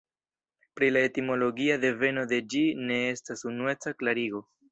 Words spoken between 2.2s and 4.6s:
de ĝi ne estas unueca klarigo.